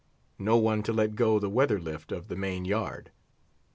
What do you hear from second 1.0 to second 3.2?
go the weather lift of the main yard!